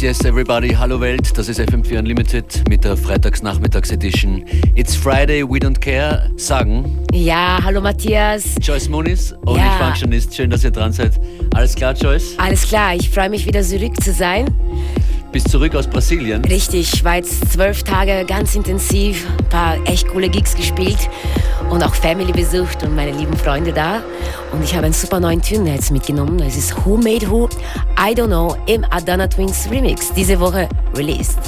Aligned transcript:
Yes, 0.00 0.20
yes, 0.20 0.24
everybody. 0.24 0.70
Hallo 0.70 0.98
Welt, 0.98 1.36
das 1.36 1.50
ist 1.50 1.60
FM4 1.60 1.98
Unlimited 1.98 2.66
mit 2.70 2.84
der 2.84 2.96
Freitagsnachmittags-Edition. 2.96 4.46
It's 4.74 4.94
Friday, 4.94 5.42
we 5.42 5.58
don't 5.58 5.78
care. 5.78 6.30
Sagen. 6.36 7.04
Ja, 7.12 7.58
hallo 7.62 7.82
Matthias. 7.82 8.54
Joyce 8.62 8.88
Muniz, 8.88 9.34
Only 9.44 9.60
Ja. 9.60 9.76
Functionist. 9.76 10.34
Schön, 10.34 10.48
dass 10.48 10.64
ihr 10.64 10.70
dran 10.70 10.92
seid. 10.92 11.20
Alles 11.54 11.74
klar, 11.74 11.92
Joyce? 11.92 12.34
Alles 12.38 12.66
klar, 12.66 12.94
ich 12.94 13.10
freue 13.10 13.28
mich 13.28 13.44
wieder 13.46 13.60
zurück 13.62 14.02
zu 14.02 14.12
sein. 14.12 14.46
Bist 15.32 15.48
zurück 15.48 15.76
aus 15.76 15.86
Brasilien. 15.86 16.44
Richtig, 16.44 16.92
ich 16.92 17.04
war 17.04 17.16
jetzt 17.16 17.52
zwölf 17.52 17.84
Tage 17.84 18.24
ganz 18.26 18.56
intensiv, 18.56 19.28
ein 19.38 19.48
paar 19.48 19.76
echt 19.86 20.08
coole 20.08 20.28
Gigs 20.28 20.56
gespielt 20.56 20.98
und 21.70 21.84
auch 21.84 21.94
Family 21.94 22.32
besucht 22.32 22.82
und 22.82 22.96
meine 22.96 23.12
lieben 23.12 23.36
Freunde 23.36 23.72
da. 23.72 24.02
Und 24.50 24.64
ich 24.64 24.74
habe 24.74 24.86
einen 24.86 24.94
super 24.94 25.20
neuen 25.20 25.40
Tune 25.40 25.72
jetzt 25.72 25.92
mitgenommen. 25.92 26.40
Es 26.40 26.56
ist 26.56 26.74
Who 26.84 26.96
Made 26.96 27.30
Who, 27.30 27.48
I 27.96 28.12
Don't 28.12 28.26
Know 28.26 28.56
im 28.66 28.84
Adana 28.90 29.28
Twins 29.28 29.68
Remix. 29.70 30.12
Diese 30.12 30.40
Woche 30.40 30.68
released. 30.96 31.38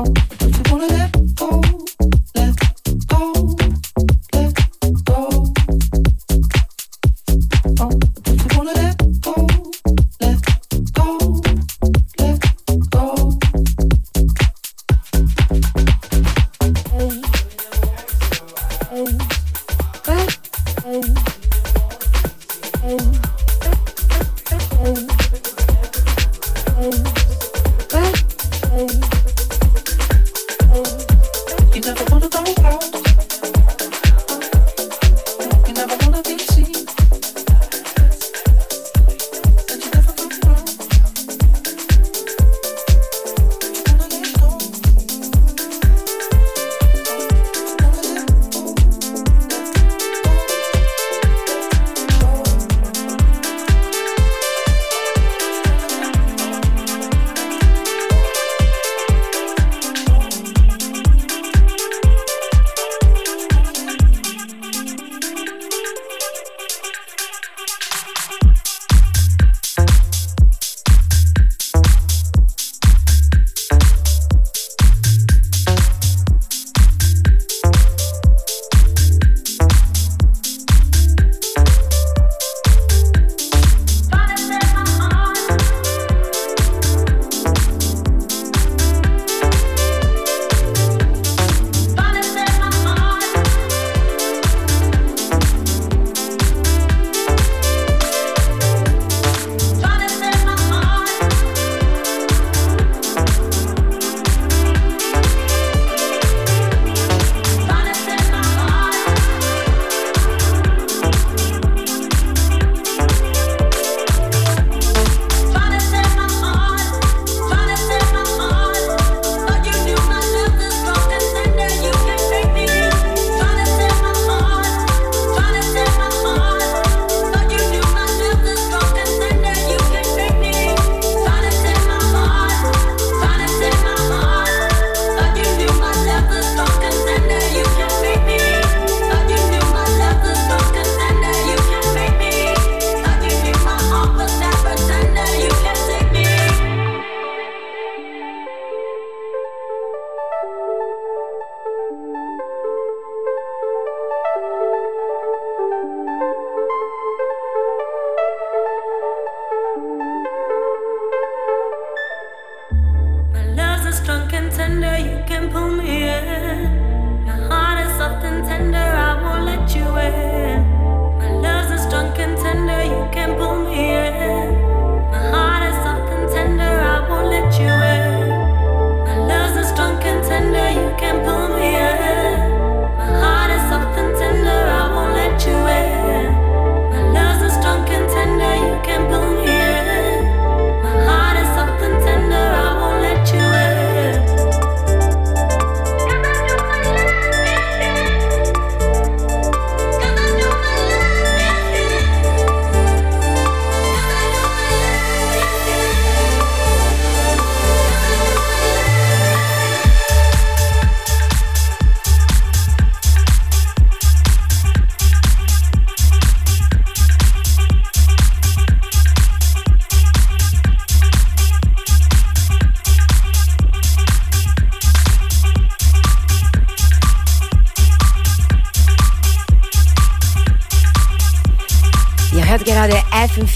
Oh. 0.00 0.37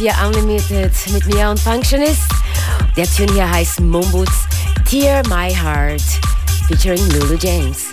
FM4 0.02 0.26
Unlimited 0.26 0.92
mit 1.12 1.26
mir 1.32 1.48
und 1.48 1.60
Functionist. 1.60 2.22
Der 2.96 3.06
Tune 3.06 3.32
hier 3.32 3.48
heißt 3.48 3.80
Mombuts 3.80 4.48
Tear 4.88 5.22
My 5.28 5.54
Heart 5.54 6.02
featuring 6.66 7.08
Lulu 7.10 7.36
James. 7.40 7.92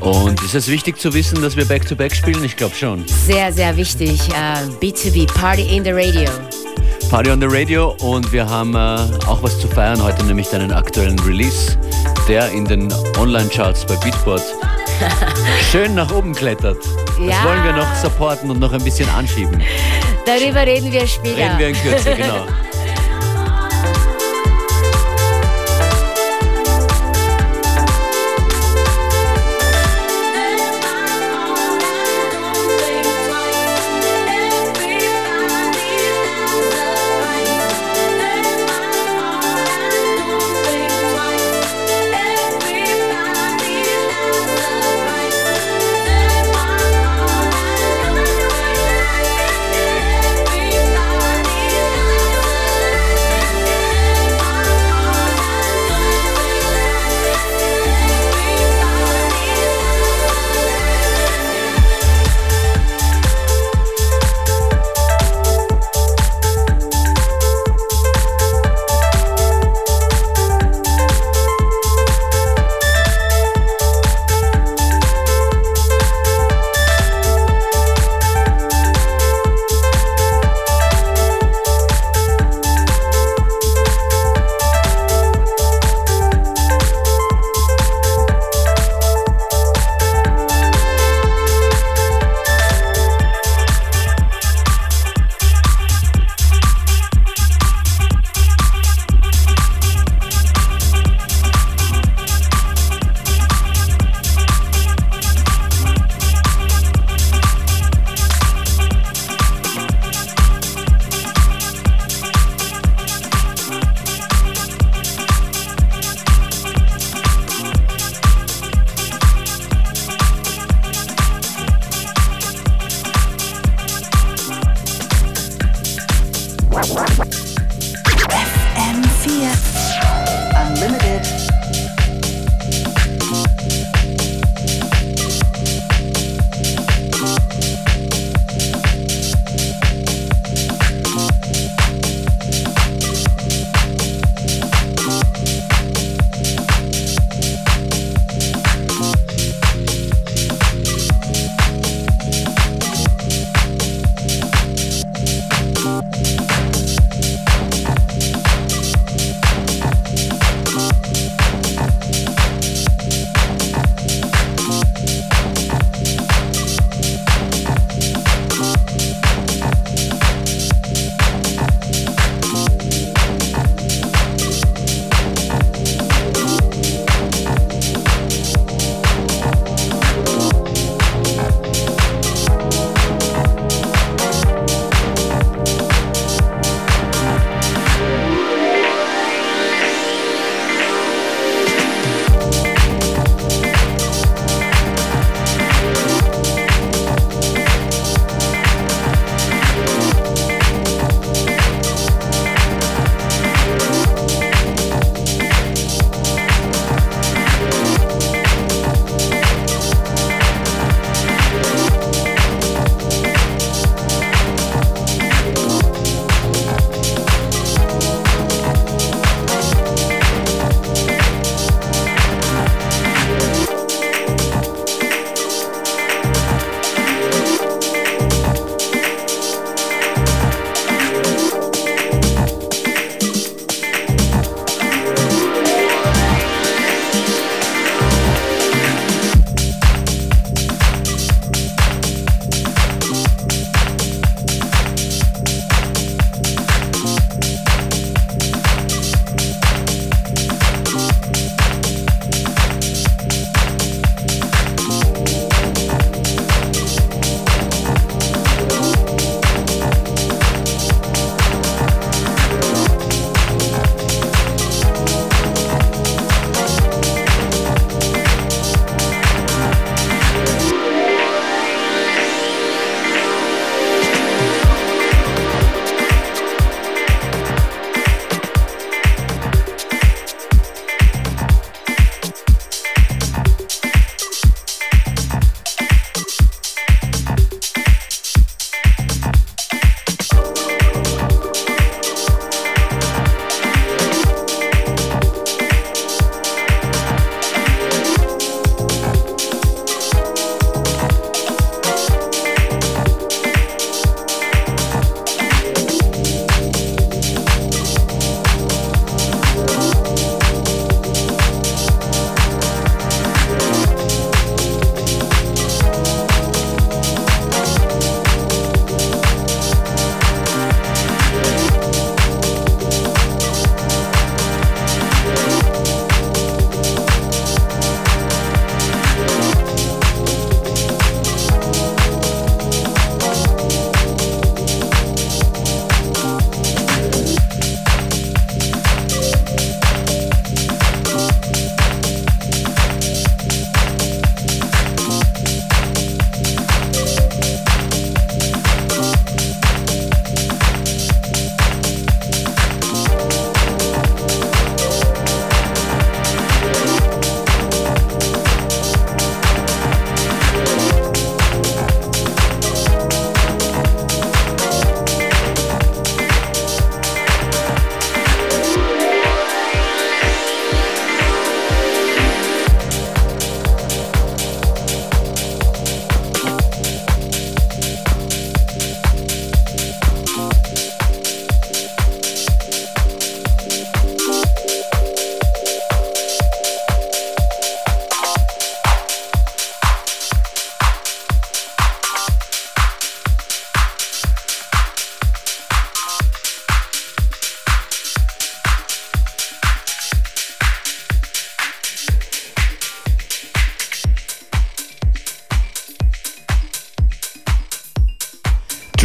Und 0.00 0.42
ist 0.42 0.54
es 0.54 0.66
wichtig 0.68 0.98
zu 0.98 1.14
wissen, 1.14 1.40
dass 1.40 1.56
wir 1.56 1.64
Back-to-Back 1.64 2.12
-back 2.12 2.14
spielen? 2.16 2.42
Ich 2.42 2.56
glaube 2.56 2.74
schon. 2.74 3.04
Sehr, 3.06 3.52
sehr 3.52 3.76
wichtig. 3.76 4.20
Uh, 4.30 4.68
B2B, 4.80 5.32
Party 5.32 5.76
in 5.76 5.84
the 5.84 5.92
Radio. 5.92 6.28
Party 7.08 7.30
on 7.30 7.40
the 7.40 7.46
Radio 7.48 7.94
und 8.00 8.32
wir 8.32 8.48
haben 8.48 8.74
uh, 8.74 9.28
auch 9.28 9.42
was 9.42 9.60
zu 9.60 9.68
feiern 9.68 10.02
heute, 10.02 10.24
nämlich 10.24 10.48
deinen 10.48 10.72
aktuellen 10.72 11.18
Release, 11.20 11.78
der 12.26 12.50
in 12.50 12.64
den 12.64 12.92
Online-Charts 13.18 13.86
bei 13.86 13.94
Beatport 13.96 14.42
schön 15.70 15.94
nach 15.94 16.10
oben 16.12 16.34
klettert. 16.34 16.78
Das 16.78 17.18
ja. 17.18 17.44
wollen 17.44 17.62
wir 17.62 17.72
noch 17.74 17.94
supporten 17.94 18.50
und 18.50 18.58
noch 18.58 18.72
ein 18.72 18.82
bisschen 18.82 19.08
anschieben. 19.10 19.62
Darüber 20.26 20.66
reden 20.66 20.92
wir 20.92 21.06
später. 21.06 21.36
Reden 21.36 21.58
wir 21.58 21.68
in 21.68 21.74
Kürze, 21.76 22.14
genau. 22.16 22.46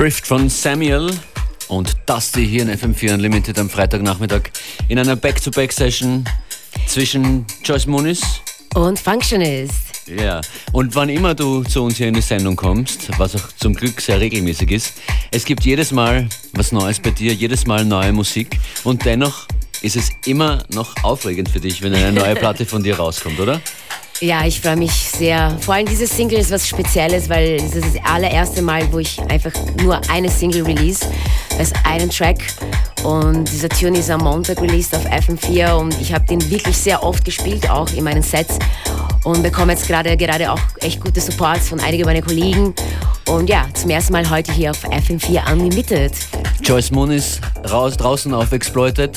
Drift 0.08 0.26
von 0.26 0.48
Samuel 0.48 1.12
und 1.68 1.98
Dusty 2.06 2.48
hier 2.48 2.62
in 2.62 2.70
FM4 2.70 3.16
Unlimited 3.16 3.60
am 3.60 3.70
Freitagnachmittag 3.70 4.44
in 4.88 5.00
einer 5.00 5.18
Back-to-Back-Session 5.18 6.24
zwischen 6.88 7.46
Joyce 7.62 7.88
Muniz 7.88 8.22
und 8.74 8.98
Functionist. 8.98 10.08
Ja, 10.08 10.40
und 10.72 10.96
wann 10.96 11.10
immer 11.10 11.36
du 11.36 11.62
zu 11.66 11.84
uns 11.84 11.98
hier 11.98 12.08
in 12.08 12.14
die 12.14 12.22
Sendung 12.22 12.56
kommst, 12.56 13.10
was 13.20 13.36
auch 13.36 13.52
zum 13.58 13.74
Glück 13.74 14.00
sehr 14.00 14.22
regelmäßig 14.22 14.72
ist, 14.72 14.94
es 15.32 15.44
gibt 15.44 15.66
jedes 15.66 15.92
Mal 15.92 16.30
was 16.54 16.72
Neues 16.72 17.02
bei 17.02 17.10
dir, 17.10 17.34
jedes 17.34 17.68
Mal 17.68 17.84
neue 17.84 18.14
Musik 18.14 18.58
und 18.86 19.04
dennoch 19.04 19.46
ist 19.82 19.98
es 19.98 20.12
immer 20.26 20.64
noch 20.70 21.04
aufregend 21.04 21.50
für 21.50 21.60
dich, 21.60 21.82
wenn 21.82 21.94
eine 21.94 22.14
neue 22.14 22.36
Platte 22.36 22.66
von 22.66 22.82
dir 22.82 22.96
rauskommt, 22.96 23.42
oder? 23.42 23.60
Ja, 24.20 24.46
ich 24.46 24.60
freue 24.60 24.76
mich 24.76 24.92
sehr. 24.92 25.56
Vor 25.60 25.76
allem 25.76 25.86
diese 25.86 26.08
Single 26.08 26.40
ist 26.40 26.50
was 26.50 26.68
Spezielles, 26.68 27.30
weil 27.30 27.58
es 27.58 27.76
ist 27.76 27.96
das 27.96 28.04
allererste 28.04 28.64
Mal, 28.64 28.92
wo 28.92 28.98
ich 28.98 29.20
einfach 29.30 29.52
nur 29.84 30.02
eine 30.10 30.30
Single 30.30 30.64
release. 30.64 31.06
Ist 31.60 31.76
einen 31.84 32.10
Track 32.10 32.38
und 33.04 33.52
dieser 33.52 33.70
Tune 33.70 34.00
ist 34.00 34.10
am 34.10 34.22
Montag 34.22 34.60
released 34.60 34.96
auf 34.96 35.06
FM4 35.06 35.74
und 35.74 36.02
ich 36.02 36.12
habe 36.14 36.26
den 36.26 36.50
wirklich 36.50 36.76
sehr 36.76 37.04
oft 37.04 37.24
gespielt, 37.26 37.70
auch 37.70 37.92
in 37.94 38.04
meinen 38.04 38.24
Sets 38.24 38.58
und 39.24 39.44
bekomme 39.44 39.74
jetzt 39.74 39.88
gerade, 39.88 40.18
gerade 40.18 40.52
auch 40.52 40.60
echt 40.80 41.00
gute 41.00 41.22
Supports 41.22 41.70
von 41.70 41.80
einigen 41.80 42.06
meiner 42.06 42.24
Kollegen. 42.24 42.74
Und 43.28 43.50
ja, 43.50 43.68
zum 43.76 43.92
ersten 43.92 44.14
Mal 44.14 44.28
heute 44.28 44.52
hier 44.52 44.72
auf 44.72 44.84
FM4 44.84 45.52
Unlimited. 45.52 46.14
Joyce 46.64 46.90
Moon 46.90 47.12
ist 47.12 47.40
raus, 47.70 47.96
draußen 47.98 48.34
auf 48.34 48.52
Exploited, 48.52 49.16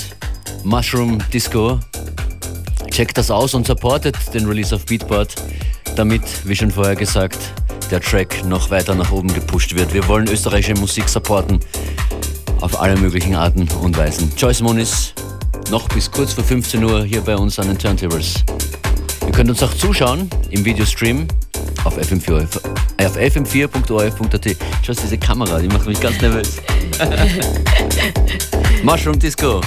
Mushroom 0.63 1.19
Disco 1.33 1.79
Checkt 2.91 3.17
das 3.17 3.31
aus 3.31 3.55
und 3.55 3.67
supportet 3.67 4.17
den 4.35 4.47
Release 4.47 4.75
auf 4.75 4.85
Beatport, 4.87 5.35
damit, 5.97 6.23
wie 6.45 6.57
schon 6.57 6.71
vorher 6.71 6.97
gesagt, 6.97 7.39
der 7.91 8.01
Track 8.01 8.45
noch 8.45 8.71
weiter 8.71 8.95
nach 8.95 9.11
oben 9.11 9.33
gepusht 9.33 9.75
wird. 9.75 9.93
Wir 9.95 10.07
wollen 10.09 10.29
österreichische 10.29 10.75
Musik 10.75 11.09
supporten 11.09 11.61
auf 12.61 12.81
alle 12.81 12.97
möglichen 12.97 13.35
Arten 13.35 13.69
und 13.81 13.97
Weisen. 13.97 14.31
Joyce 14.37 14.61
Moniz 14.61 15.15
noch 15.71 15.89
bis 15.89 16.11
kurz 16.11 16.33
vor 16.33 16.45
15 16.45 16.85
Uhr 16.85 17.05
hier 17.05 17.21
bei 17.21 17.37
uns 17.37 17.59
an 17.59 17.69
den 17.69 17.79
Turntables. 17.79 18.45
Ihr 19.27 19.33
könnt 19.33 19.51
uns 19.51 19.63
auch 19.63 19.75
zuschauen 19.75 20.29
im 20.51 20.65
Videostream 20.65 21.27
auf 21.85 21.97
fm4, 21.97 22.47
äh, 22.99 23.07
auf 23.07 23.17
fm4.orf.at. 23.17 24.57
Schau 24.83 24.93
diese 24.93 25.19
Kamera, 25.19 25.59
die 25.61 25.69
macht 25.69 25.87
mich 25.87 26.01
ganz 26.01 26.21
nervös. 26.21 26.57
Mushroom 28.83 29.19
Disco. 29.19 29.61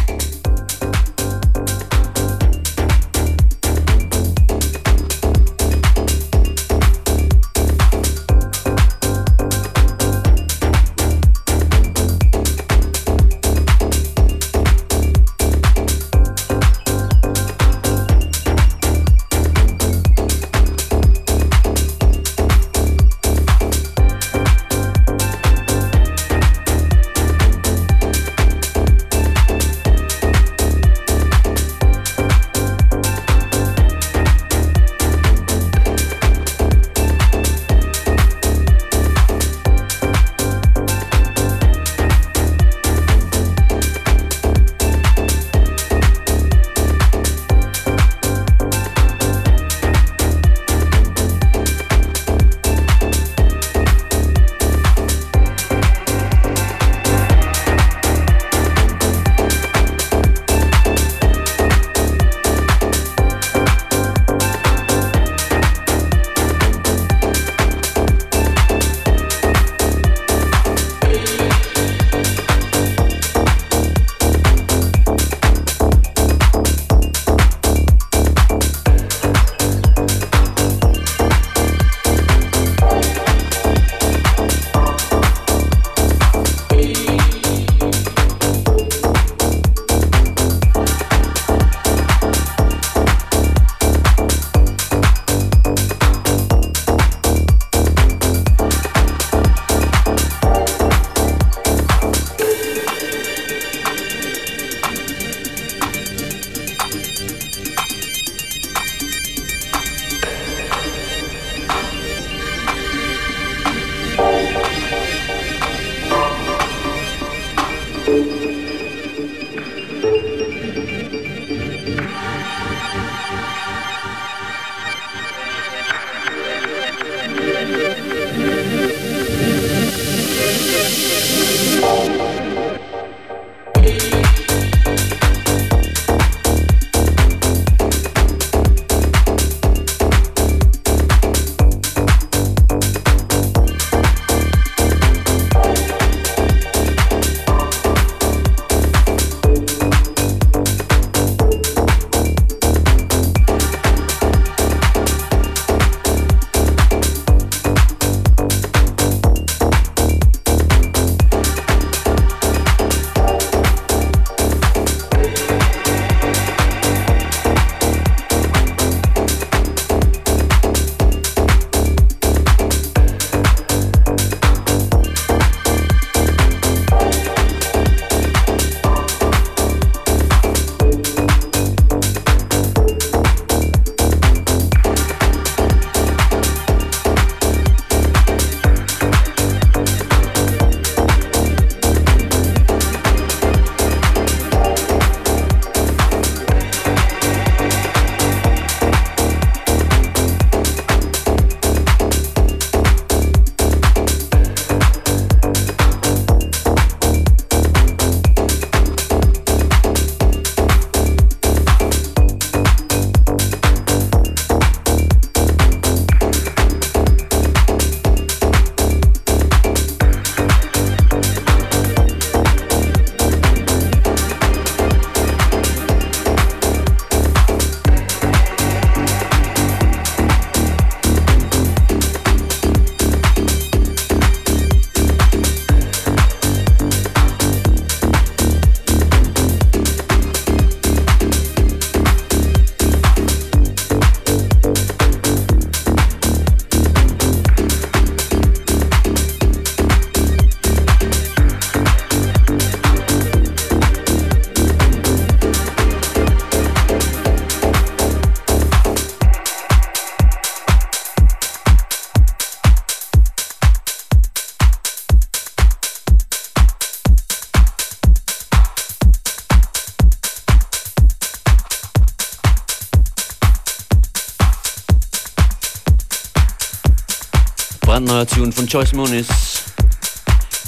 Von 278.73 278.81
Joyce 278.81 278.93
Moonis, 278.93 279.27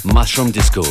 Mushroom 0.04 0.52
Disco. 0.52 0.82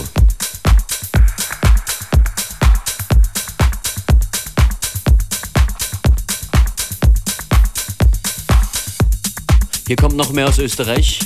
Hier 9.87 9.95
kommt 9.95 10.17
noch 10.17 10.31
mehr 10.33 10.49
aus 10.49 10.57
Österreich. 10.57 11.19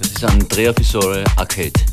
Das 0.00 0.08
ist 0.08 0.24
Andrea 0.24 0.72
Fisore 0.72 1.22
Arcade. 1.36 1.91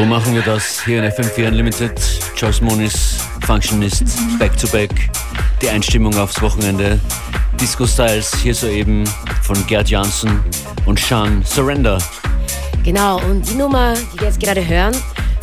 So 0.00 0.06
machen 0.06 0.34
wir 0.34 0.40
das 0.40 0.82
hier 0.82 1.04
in 1.04 1.12
FM4 1.12 1.48
Unlimited. 1.48 1.92
Joyce 2.34 2.62
Moniz, 2.62 3.18
Functionist, 3.44 4.04
Back 4.38 4.56
to 4.56 4.66
Back. 4.68 5.10
Die 5.60 5.68
Einstimmung 5.68 6.16
aufs 6.16 6.40
Wochenende. 6.40 6.98
Disco 7.60 7.86
Styles 7.86 8.34
hier 8.36 8.54
soeben 8.54 9.04
von 9.42 9.66
Gerd 9.66 9.90
Janssen 9.90 10.40
und 10.86 10.98
Sean 10.98 11.44
Surrender. 11.44 11.98
Genau, 12.82 13.20
und 13.20 13.46
die 13.46 13.56
Nummer, 13.56 13.92
die 14.14 14.20
wir 14.20 14.28
jetzt 14.28 14.40
gerade 14.40 14.66
hören, 14.66 14.96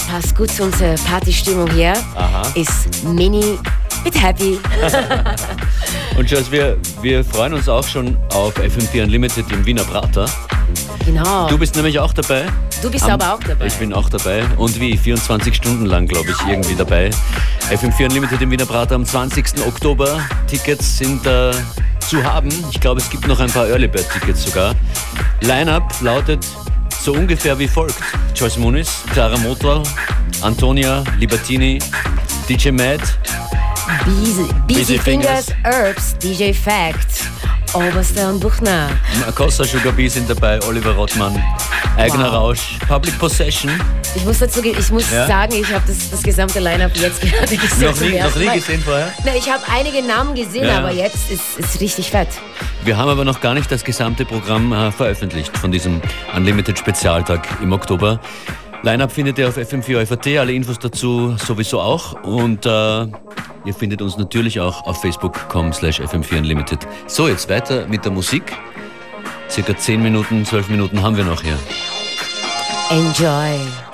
passt 0.10 0.36
gut 0.36 0.50
zu 0.50 0.64
unserer 0.64 0.96
Partystimmung 1.08 1.70
hier. 1.74 1.94
Aha. 2.16 2.42
Ist 2.56 3.04
Mini 3.04 3.60
mit 4.04 4.20
Happy. 4.20 4.60
und 6.18 6.32
Joyce, 6.32 6.50
wir, 6.50 6.78
wir 7.04 7.24
freuen 7.24 7.54
uns 7.54 7.70
auch 7.70 7.88
schon 7.88 8.18
auf 8.34 8.58
FM4 8.58 9.04
Unlimited 9.04 9.52
im 9.52 9.64
Wiener 9.68 9.84
Prater. 9.84 10.28
Genau. 11.06 11.48
Du 11.48 11.60
bist 11.60 11.76
nämlich 11.76 12.00
auch 12.00 12.12
dabei. 12.12 12.48
Du 12.82 12.92
bist 12.92 13.06
Am, 13.06 13.12
aber 13.12 13.34
auch 13.34 13.40
dabei. 13.40 13.66
Ich 13.66 13.74
bin 13.76 13.92
auch 13.92 14.10
dabei. 14.10 14.44
Und 14.58 14.80
wie? 14.80 14.96
24 14.96 15.56
Stunden 15.56 15.86
lang, 15.86 16.08
glaube 16.08 16.30
ich, 16.30 16.48
irgendwie 16.48 16.76
dabei. 16.76 17.10
FM4 17.72 18.06
Unlimited 18.06 18.42
im 18.42 18.52
Wiener 18.52 18.66
Prater 18.66 18.96
am 18.96 19.06
20. 19.06 19.66
Oktober. 19.66 20.20
Tickets 20.48 21.00
sind 21.00 21.26
äh, 21.26 21.52
zu 22.08 22.24
haben. 22.24 22.50
Ich 22.72 22.80
glaube, 22.80 23.02
es 23.02 23.10
gibt 23.10 23.28
noch 23.28 23.40
ein 23.40 23.50
paar 23.50 23.68
Early 23.68 23.88
Bird 23.88 24.08
Tickets 24.12 24.44
sogar. 24.44 24.76
Line-Up 25.42 25.94
lautet 26.02 26.46
so 27.02 27.14
ungefähr 27.14 27.58
wie 27.58 27.68
folgt. 27.68 27.96
Joyce 28.36 28.58
Muniz, 28.58 29.04
Clara 29.12 29.38
Motor, 29.38 29.82
Antonia 30.42 31.04
Libertini, 31.18 31.80
DJ 32.48 32.70
Matt, 32.70 33.02
Busy, 34.06 34.44
Busy, 34.44 34.54
Busy 34.68 35.00
Fingers, 35.00 35.46
Fingers, 35.46 35.54
Herbs, 35.64 36.18
DJ 36.20 36.54
Fact. 36.54 37.30
Oberster 37.74 38.30
und 38.30 38.40
Buchner. 38.40 38.90
Costa 39.36 39.64
Sugar 39.64 39.92
Bee 39.94 40.08
sind 40.08 40.30
dabei, 40.30 40.60
Oliver 40.64 40.92
Rottmann, 40.92 41.42
Eigener 41.98 42.26
wow. 42.26 42.34
Rausch, 42.34 42.78
Public 42.88 43.18
Possession. 43.20 43.72
Ich 44.16 44.26
muss 44.26 44.40
dazu, 44.40 44.64
ich 44.64 44.92
muss 44.92 45.12
ja? 45.12 45.28
sagen, 45.28 45.54
ich 45.54 45.72
habe 45.72 45.84
das, 45.86 46.10
das 46.10 46.24
gesamte 46.24 46.60
Line-Up 46.60 46.96
jetzt 46.96 47.22
gerade 47.32 47.58
gesehen. 47.58 47.90
Noch 47.90 48.00
nie, 48.00 48.20
noch 48.20 48.36
nie 48.36 48.60
gesehen 48.60 48.82
vorher? 48.82 49.12
Na, 49.24 49.36
ich 49.36 49.52
habe 49.52 49.64
einige 49.72 50.02
Namen 50.02 50.34
gesehen, 50.36 50.66
ja. 50.66 50.80
aber 50.80 50.92
jetzt 50.92 51.30
ist 51.30 51.60
es 51.60 51.80
richtig 51.80 52.10
fett. 52.10 52.30
Wir 52.84 52.98
haben 52.98 53.10
aber 53.10 53.26
noch 53.26 53.42
gar 53.42 53.54
nicht 53.54 53.72
das 53.72 53.84
gesamte 53.84 54.26
Programm 54.26 54.72
äh, 54.72 54.92
veröffentlicht 54.92 55.58
von 55.58 55.72
diesem 55.72 56.02
Unlimited 56.36 56.80
Spezialtag 56.80 57.48
im 57.62 57.74
Oktober. 57.74 58.20
Line-Up 58.84 59.12
findet 59.12 59.38
ihr 59.40 59.48
auf 59.48 59.58
FM4 59.58 60.06
FAT, 60.06 60.28
alle 60.38 60.54
Infos 60.54 60.80
dazu 60.80 61.36
sowieso 61.38 61.80
auch. 61.80 62.24
Und 62.24 62.66
äh, 62.66 62.70
ihr 62.70 63.74
findet 63.78 64.02
uns 64.02 64.18
natürlich 64.18 64.60
auch 64.60 64.86
auf 64.86 65.02
facebook.com 65.02 65.74
slash 65.74 66.00
FM4 66.00 66.38
Unlimited. 66.40 66.80
So, 67.08 67.28
jetzt 67.28 67.50
weiter 67.50 67.88
mit 67.88 68.06
der 68.06 68.12
Musik. 68.12 68.44
Circa 69.50 69.76
10 69.76 70.02
Minuten, 70.02 70.46
12 70.46 70.70
Minuten 70.70 71.02
haben 71.02 71.18
wir 71.18 71.24
noch 71.24 71.42
hier. 71.42 71.58
Enjoy. 72.90 73.87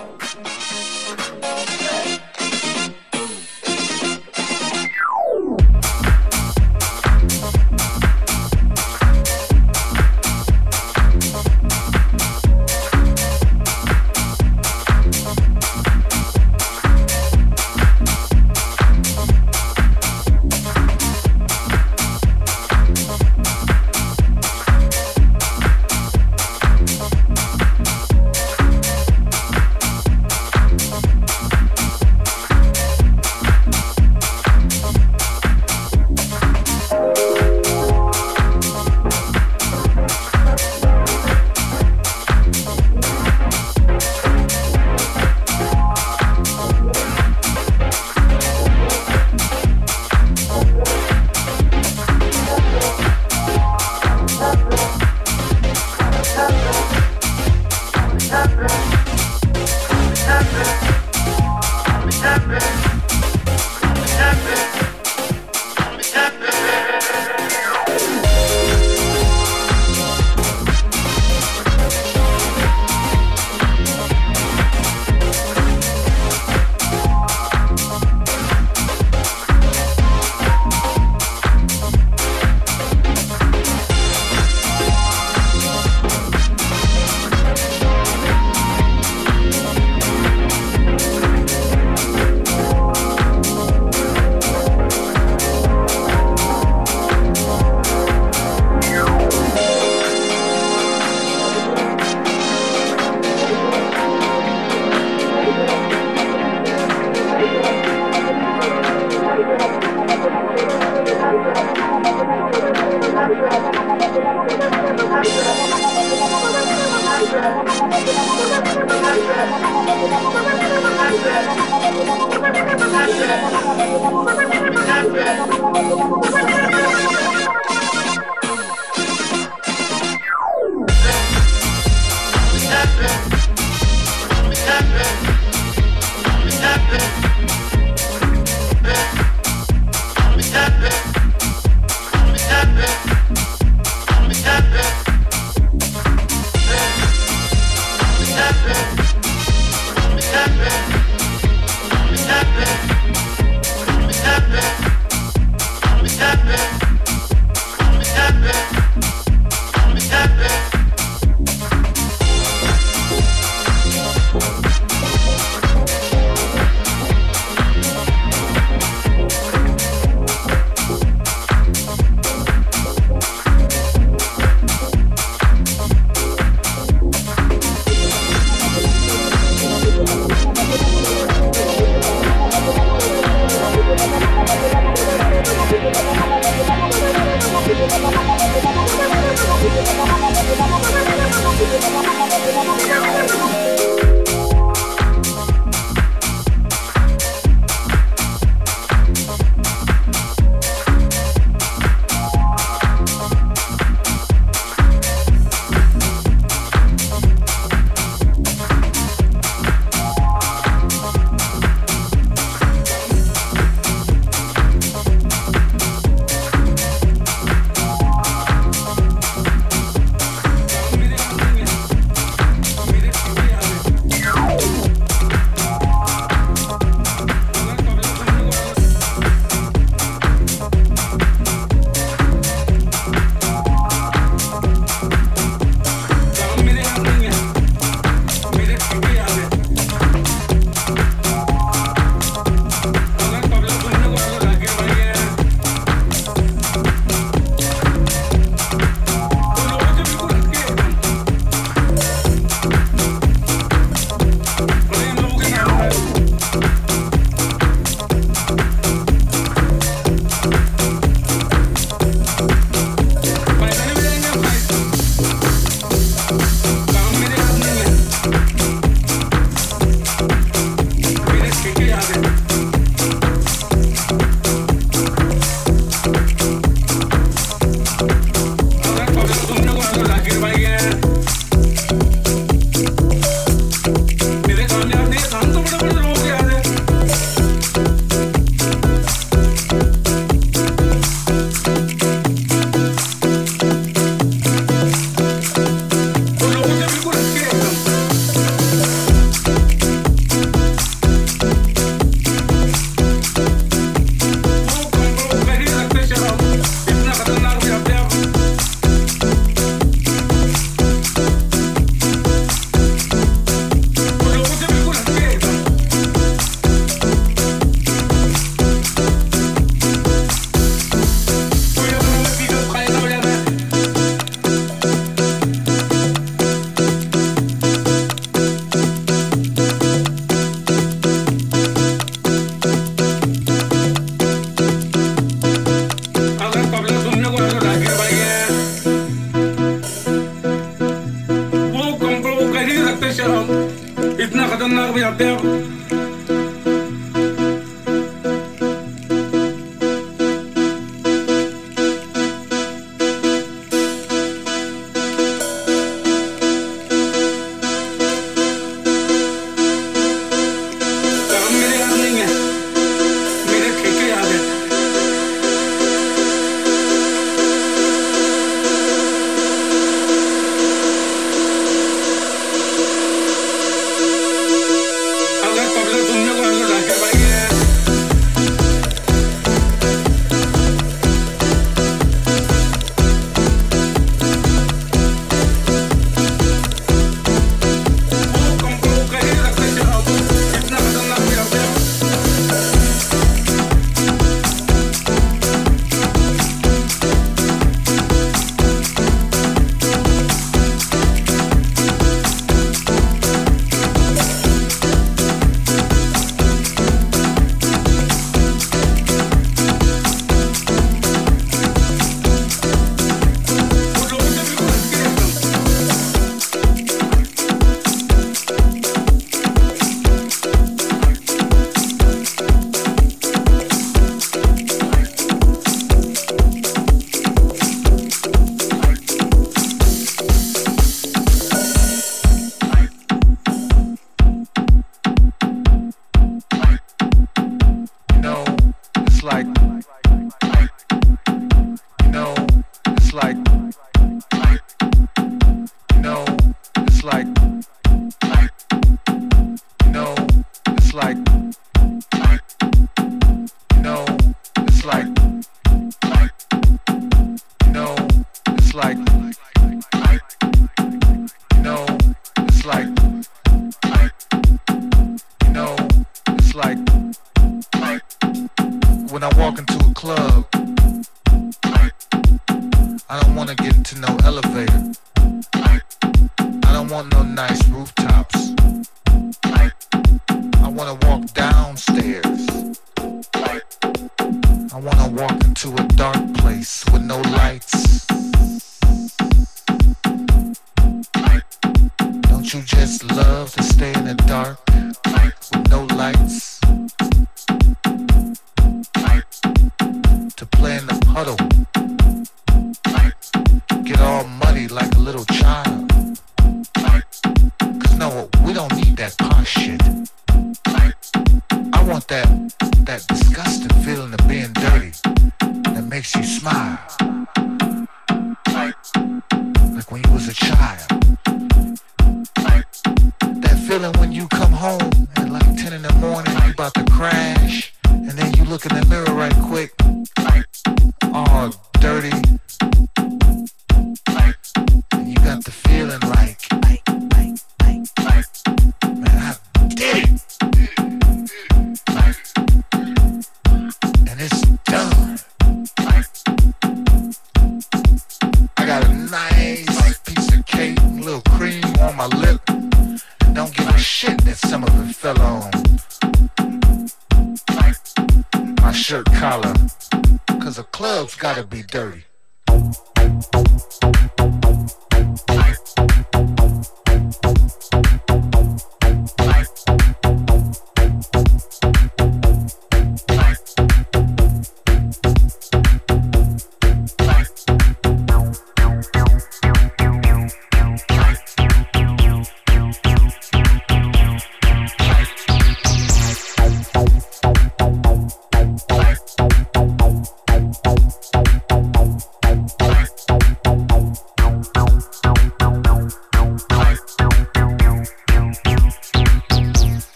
feeling 523.73 523.93
when 523.99 524.11
you 524.11 524.27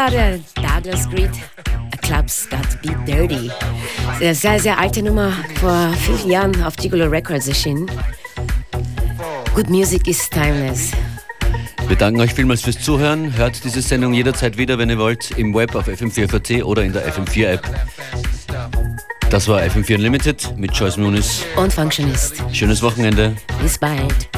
gerade 0.00 0.40
Douglas 0.54 1.04
Street, 1.04 1.30
Club's 2.00 2.48
Got 2.48 2.80
Be 2.80 2.96
Dirty. 3.04 3.50
Eine 4.18 4.34
sehr, 4.34 4.58
sehr 4.58 4.78
alte 4.78 5.02
Nummer, 5.02 5.32
vor 5.60 5.92
vielen 5.92 6.30
Jahren 6.30 6.62
auf 6.62 6.74
Gigolo 6.76 7.06
Records 7.06 7.48
erschienen. 7.48 7.90
Good 9.54 9.68
Music 9.68 10.08
is 10.08 10.30
timeless. 10.30 10.92
Wir 11.86 11.96
danken 11.96 12.20
euch 12.20 12.32
vielmals 12.32 12.62
fürs 12.62 12.80
Zuhören. 12.80 13.36
Hört 13.36 13.62
diese 13.62 13.82
Sendung 13.82 14.14
jederzeit 14.14 14.56
wieder, 14.56 14.78
wenn 14.78 14.88
ihr 14.88 14.98
wollt, 14.98 15.32
im 15.32 15.54
Web 15.54 15.74
auf 15.74 15.86
FM4 15.86 16.62
oder 16.62 16.82
in 16.82 16.94
der 16.94 17.06
FM4-App. 17.12 17.62
Das 19.28 19.48
war 19.48 19.60
FM4 19.60 19.96
Unlimited 19.96 20.56
mit 20.56 20.74
Joyce 20.74 20.96
Muniz 20.96 21.44
und 21.56 21.72
Functionist. 21.72 22.42
Schönes 22.52 22.80
Wochenende. 22.80 23.36
Bis 23.60 23.76
bald. 23.76 24.30